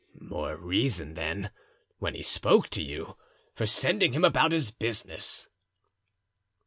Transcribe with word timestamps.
"More 0.19 0.57
reason, 0.57 1.13
then, 1.13 1.51
when 1.99 2.15
he 2.15 2.23
spoke 2.23 2.69
to 2.71 2.81
you, 2.81 3.17
for 3.53 3.67
sending 3.67 4.13
him 4.13 4.23
about 4.25 4.51
his 4.51 4.71
business." 4.71 5.47